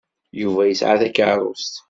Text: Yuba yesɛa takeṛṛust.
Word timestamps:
Yuba 0.41 0.61
yesɛa 0.65 0.95
takeṛṛust. 1.01 1.73